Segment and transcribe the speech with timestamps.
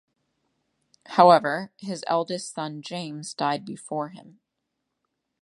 [1.09, 4.39] However, his eldest son James died before him.